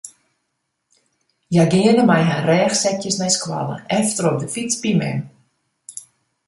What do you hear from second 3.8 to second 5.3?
efter op de fyts by mem.